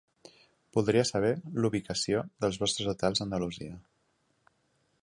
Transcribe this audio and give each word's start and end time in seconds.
Voldria 0.77 1.03
saber 1.09 1.29
l'ubicació 1.65 2.25
dels 2.45 2.59
vostres 2.65 2.91
hotels 2.95 3.23
a 3.25 3.29
Andalusia. 3.29 3.79